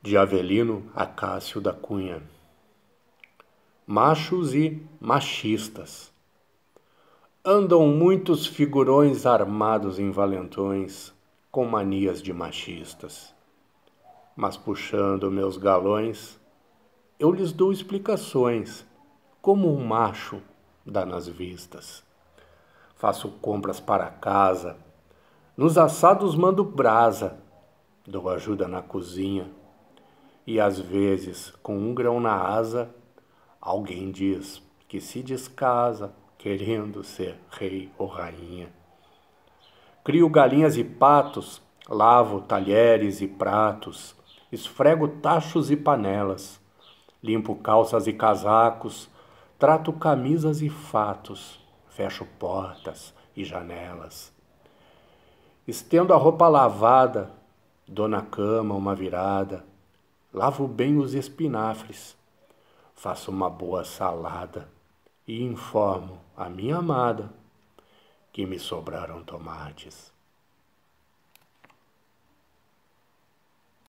de 0.00 0.16
Avelino 0.16 0.84
Acácio 0.94 1.60
da 1.60 1.72
Cunha. 1.72 2.22
Machos 3.84 4.54
e 4.54 4.80
machistas. 5.00 6.12
Andam 7.44 7.88
muitos 7.88 8.46
figurões 8.46 9.26
armados 9.26 9.98
em 9.98 10.12
valentões, 10.12 11.12
com 11.50 11.64
manias 11.64 12.22
de 12.22 12.32
machistas. 12.32 13.34
Mas 14.36 14.56
puxando 14.56 15.32
meus 15.32 15.56
galões, 15.56 16.38
eu 17.18 17.32
lhes 17.32 17.52
dou 17.52 17.72
explicações, 17.72 18.86
como 19.42 19.68
um 19.68 19.84
macho 19.84 20.40
dá 20.86 21.04
nas 21.04 21.26
vistas. 21.26 22.04
Faço 22.94 23.30
compras 23.42 23.80
para 23.80 24.06
casa, 24.06 24.76
nos 25.56 25.76
assados 25.76 26.36
mando 26.36 26.62
brasa, 26.62 27.36
dou 28.06 28.28
ajuda 28.30 28.68
na 28.68 28.80
cozinha 28.80 29.58
e 30.48 30.58
às 30.58 30.80
vezes, 30.80 31.52
com 31.62 31.76
um 31.76 31.92
grão 31.92 32.18
na 32.18 32.32
asa, 32.32 32.88
alguém 33.60 34.10
diz 34.10 34.62
que 34.88 34.98
se 34.98 35.22
descasa 35.22 36.10
querendo 36.38 37.04
ser 37.04 37.38
rei 37.50 37.92
ou 37.98 38.06
rainha. 38.06 38.70
Crio 40.02 40.26
galinhas 40.30 40.78
e 40.78 40.82
patos, 40.82 41.60
lavo 41.86 42.40
talheres 42.40 43.20
e 43.20 43.28
pratos, 43.28 44.16
esfrego 44.50 45.06
tachos 45.06 45.70
e 45.70 45.76
panelas, 45.76 46.58
limpo 47.22 47.54
calças 47.54 48.06
e 48.06 48.14
casacos, 48.14 49.10
trato 49.58 49.92
camisas 49.92 50.62
e 50.62 50.70
fatos, 50.70 51.60
fecho 51.90 52.24
portas 52.38 53.12
e 53.36 53.44
janelas. 53.44 54.32
Estendo 55.66 56.14
a 56.14 56.16
roupa 56.16 56.48
lavada, 56.48 57.30
dou 57.86 58.08
na 58.08 58.22
cama 58.22 58.74
uma 58.74 58.94
virada, 58.94 59.68
lavo 60.32 60.68
bem 60.68 60.98
os 60.98 61.14
espinafres, 61.14 62.16
faço 62.94 63.30
uma 63.30 63.48
boa 63.48 63.84
salada 63.84 64.68
e 65.26 65.42
informo 65.42 66.20
a 66.36 66.48
minha 66.48 66.76
amada 66.76 67.32
que 68.32 68.46
me 68.46 68.58
sobraram 68.58 69.22
tomates. 69.24 70.12